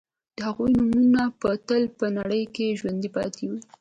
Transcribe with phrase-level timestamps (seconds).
[0.35, 3.59] د هغوی نومونه به تل په نړۍ کې ژوندي پاتې وي